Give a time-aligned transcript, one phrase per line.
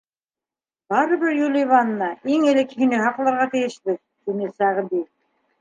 [0.93, 5.05] —Барыбер, Юливанна, иң элек һине һаҡларға тейешбеҙ,— тине Сәғди.